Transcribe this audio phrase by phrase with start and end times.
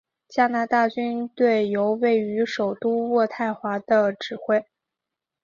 [0.27, 4.65] 加拿大军队由位于首都渥太华的指挥。